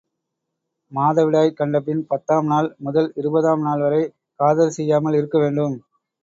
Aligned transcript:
மாதவிடாய் 0.91 1.51
கண்டபின் 1.53 2.01
பத்தாம் 2.07 2.47
நாள் 2.47 2.69
முதல் 2.79 3.09
இருபதாம் 3.15 3.63
நாள்வரை 3.67 4.01
காதல் 4.39 4.75
செய்யாமல் 4.77 5.13
இருக்க 5.13 5.37
வேண்டும். 5.39 5.77